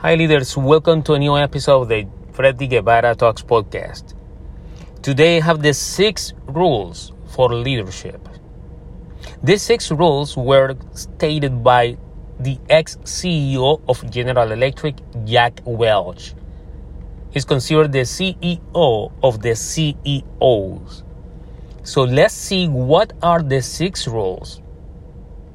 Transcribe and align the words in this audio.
Hi, 0.00 0.14
leaders. 0.14 0.54
Welcome 0.58 1.02
to 1.04 1.14
a 1.14 1.18
new 1.18 1.38
episode 1.38 1.80
of 1.80 1.88
the 1.88 2.06
Freddy 2.32 2.66
Guevara 2.66 3.14
Talks 3.14 3.40
podcast. 3.40 4.12
Today, 5.00 5.38
I 5.38 5.40
have 5.40 5.62
the 5.62 5.72
six 5.72 6.34
rules 6.46 7.14
for 7.28 7.54
leadership. 7.54 8.28
These 9.42 9.62
six 9.62 9.90
rules 9.90 10.36
were 10.36 10.76
stated 10.92 11.64
by 11.64 11.96
the 12.38 12.58
ex 12.68 12.96
CEO 13.04 13.80
of 13.88 14.10
General 14.10 14.52
Electric, 14.52 14.96
Jack 15.24 15.62
Welch. 15.64 16.34
He's 17.30 17.46
considered 17.46 17.92
the 17.92 18.00
CEO 18.00 19.12
of 19.22 19.40
the 19.40 19.56
CEOs. 19.56 21.04
So 21.84 22.02
let's 22.02 22.34
see 22.34 22.68
what 22.68 23.14
are 23.22 23.42
the 23.42 23.62
six 23.62 24.06
rules 24.06 24.60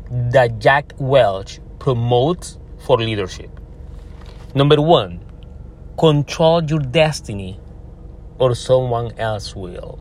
that 0.09 0.57
Jack 0.57 0.93
Welch 0.97 1.59
promotes 1.77 2.57
for 2.79 2.97
leadership. 2.97 3.60
Number 4.53 4.81
one, 4.81 5.23
control 5.97 6.63
your 6.63 6.79
destiny 6.79 7.59
or 8.37 8.53
someone 8.53 9.17
else 9.17 9.55
will. 9.55 9.99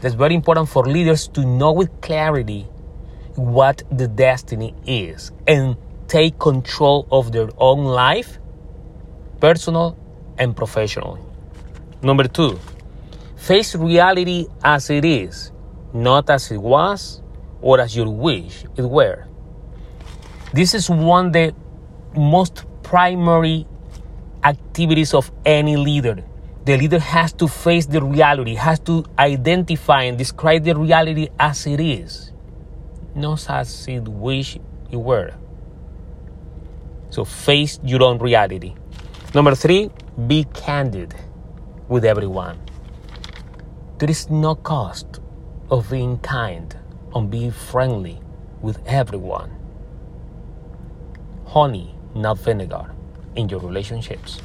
That's 0.00 0.16
very 0.16 0.34
important 0.34 0.68
for 0.68 0.84
leaders 0.84 1.28
to 1.28 1.44
know 1.46 1.70
with 1.70 2.00
clarity 2.00 2.66
what 3.36 3.82
the 3.90 4.08
destiny 4.08 4.74
is 4.84 5.30
and 5.46 5.76
take 6.08 6.40
control 6.40 7.06
of 7.12 7.30
their 7.30 7.50
own 7.56 7.84
life, 7.84 8.38
personal 9.40 9.96
and 10.38 10.56
professional. 10.56 11.18
Number 12.02 12.26
two, 12.26 12.58
face 13.36 13.76
reality 13.76 14.46
as 14.64 14.90
it 14.90 15.04
is, 15.04 15.52
not 15.94 16.30
as 16.30 16.50
it 16.50 16.58
was 16.58 17.22
or 17.60 17.80
as 17.80 17.94
you 17.94 18.10
wish 18.10 18.64
it 18.76 18.82
were. 18.82 19.28
This 20.52 20.74
is 20.74 20.90
one 20.90 21.26
of 21.26 21.32
the 21.32 21.54
most 22.16 22.64
primary 22.92 23.66
activities 24.44 25.14
of 25.14 25.32
any 25.46 25.78
leader. 25.78 26.22
The 26.66 26.76
leader 26.76 26.98
has 26.98 27.32
to 27.40 27.48
face 27.48 27.86
the 27.86 28.02
reality, 28.02 28.54
has 28.54 28.80
to 28.80 29.06
identify 29.18 30.02
and 30.02 30.18
describe 30.18 30.64
the 30.64 30.74
reality 30.74 31.28
as 31.40 31.66
it 31.66 31.80
is, 31.80 32.32
not 33.14 33.48
as 33.48 33.88
it 33.88 34.06
wish 34.06 34.58
it 34.90 34.96
were. 34.96 35.32
So 37.08 37.24
face 37.24 37.80
your 37.82 38.02
own 38.02 38.18
reality. 38.18 38.74
Number 39.34 39.54
three, 39.54 39.88
be 40.26 40.44
candid 40.52 41.14
with 41.88 42.04
everyone. 42.04 42.60
There 43.96 44.10
is 44.10 44.28
no 44.28 44.54
cost 44.54 45.18
of 45.70 45.88
being 45.88 46.18
kind, 46.18 46.76
on 47.14 47.28
being 47.28 47.52
friendly 47.52 48.20
with 48.60 48.86
everyone. 48.86 49.50
Honey, 51.46 51.96
not 52.14 52.38
vinegar, 52.38 52.90
in 53.36 53.48
your 53.48 53.60
relationships. 53.60 54.40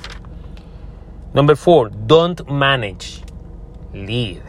Number 1.34 1.56
four, 1.56 1.90
don't 1.90 2.50
manage, 2.50 3.22
lead. 3.94 4.42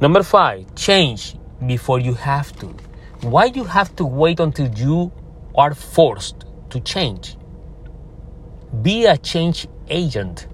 Number 0.00 0.22
five, 0.22 0.74
change 0.74 1.36
before 1.66 2.00
you 2.00 2.14
have 2.14 2.52
to. 2.60 2.74
Why 3.22 3.46
you 3.46 3.64
have 3.64 3.94
to 3.96 4.04
wait 4.04 4.40
until 4.40 4.68
you 4.74 5.12
are 5.54 5.74
forced 5.74 6.44
to 6.70 6.80
change? 6.80 7.36
Be 8.82 9.06
a 9.06 9.16
change 9.16 9.68
agent. 9.88 10.48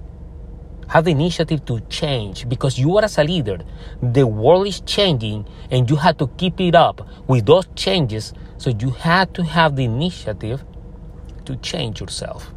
Have 0.88 1.04
the 1.06 1.12
initiative 1.12 1.64
to 1.64 1.80
change 1.88 2.48
because 2.48 2.78
you 2.78 2.97
are 2.98 3.04
as 3.04 3.19
a 3.19 3.24
leader. 3.24 3.64
The 4.02 4.26
world 4.26 4.66
is 4.66 4.80
changing 4.80 5.47
and 5.70 5.88
you 5.88 5.97
have 5.97 6.19
to 6.19 6.28
keep 6.36 6.60
it 6.60 6.74
up 6.74 7.08
with 7.26 7.47
those 7.47 7.66
changes. 7.74 8.34
So 8.58 8.70
you 8.70 8.91
have 8.91 9.32
to 9.32 9.42
have 9.42 9.74
the 9.76 9.84
initiative 9.84 10.62
to 11.46 11.56
change 11.56 12.00
yourself. 12.00 12.52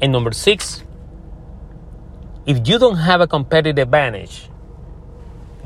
And 0.00 0.12
number 0.12 0.32
six, 0.32 0.82
if 2.44 2.66
you 2.66 2.78
don't 2.78 2.96
have 2.96 3.20
a 3.20 3.26
competitive 3.26 3.82
advantage, 3.82 4.48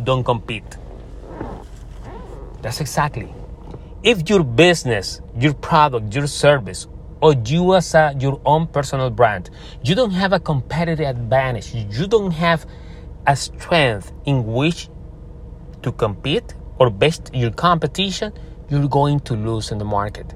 don't 0.05 0.25
compete. 0.25 0.77
That's 2.61 2.81
exactly. 2.81 3.33
If 4.03 4.29
your 4.29 4.45
business, 4.45 5.21
your 5.39 5.55
product, 5.55 6.15
your 6.15 6.27
service, 6.27 6.87
or 7.21 7.33
you 7.33 7.75
as 7.75 7.95
a, 7.95 8.15
your 8.19 8.41
own 8.45 8.67
personal 8.67 9.11
brand, 9.11 9.51
you 9.83 9.95
don't 9.95 10.11
have 10.11 10.33
a 10.33 10.41
competitive 10.41 11.07
advantage, 11.07 11.75
you 11.75 12.07
don't 12.07 12.31
have 12.33 12.67
a 13.27 13.35
strength 13.35 14.13
in 14.27 14.47
which 14.47 14.89
to 15.83 15.93
compete 15.93 16.55
or 16.79 16.91
best 16.91 17.31
your 17.33 17.51
competition, 17.51 18.33
you're 18.69 18.89
going 18.89 19.21
to 19.21 19.35
lose 19.35 19.71
in 19.71 19.79
the 19.79 19.85
market. 19.85 20.35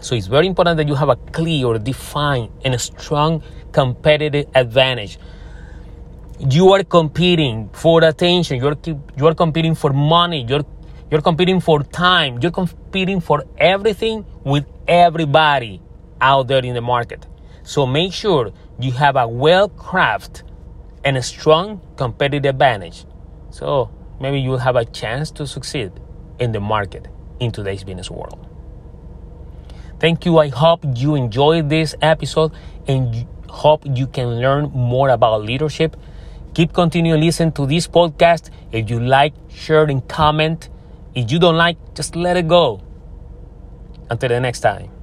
So 0.00 0.14
it's 0.14 0.28
very 0.28 0.46
important 0.46 0.76
that 0.76 0.86
you 0.86 0.94
have 0.94 1.08
a 1.08 1.16
clear, 1.16 1.78
defined, 1.78 2.50
and 2.64 2.74
a 2.74 2.78
strong 2.78 3.42
competitive 3.72 4.46
advantage. 4.54 5.18
You 6.38 6.72
are 6.72 6.84
competing 6.84 7.68
for 7.72 8.04
attention. 8.04 8.58
You're 8.58 8.76
you 9.16 9.26
are 9.26 9.34
competing 9.34 9.74
for 9.74 9.92
money. 9.92 10.44
You're 10.48 10.64
you're 11.10 11.20
competing 11.20 11.58
for 11.60 11.82
time. 11.82 12.38
You're 12.40 12.52
competing 12.52 13.20
for 13.20 13.44
everything 13.58 14.24
with 14.44 14.66
everybody 14.86 15.82
out 16.20 16.46
there 16.46 16.64
in 16.64 16.74
the 16.74 16.80
market. 16.80 17.26
So 17.64 17.84
make 17.86 18.12
sure 18.12 18.52
you 18.78 18.92
have 18.92 19.16
a 19.16 19.26
well 19.26 19.68
crafted 19.68 20.42
and 21.04 21.16
a 21.16 21.22
strong 21.22 21.80
competitive 21.96 22.50
advantage. 22.50 23.04
So 23.50 23.90
maybe 24.20 24.40
you'll 24.40 24.58
have 24.58 24.76
a 24.76 24.84
chance 24.84 25.30
to 25.32 25.46
succeed 25.46 25.92
in 26.38 26.52
the 26.52 26.60
market 26.60 27.08
in 27.40 27.50
today's 27.50 27.82
business 27.82 28.10
world. 28.10 28.47
Thank 30.00 30.24
you. 30.24 30.38
I 30.38 30.48
hope 30.48 30.84
you 30.94 31.14
enjoyed 31.14 31.68
this 31.68 31.94
episode 32.00 32.52
and 32.86 33.26
hope 33.48 33.82
you 33.84 34.06
can 34.06 34.40
learn 34.40 34.70
more 34.72 35.08
about 35.08 35.42
leadership. 35.42 35.96
Keep 36.54 36.72
continuing 36.72 37.20
listening 37.20 37.52
to 37.52 37.66
this 37.66 37.86
podcast. 37.88 38.50
If 38.72 38.90
you 38.90 39.00
like, 39.00 39.34
share 39.48 39.84
and 39.84 40.06
comment. 40.08 40.68
If 41.14 41.32
you 41.32 41.38
don't 41.38 41.56
like, 41.56 41.76
just 41.94 42.14
let 42.14 42.36
it 42.36 42.46
go. 42.48 42.80
Until 44.10 44.28
the 44.28 44.40
next 44.40 44.60
time. 44.60 44.97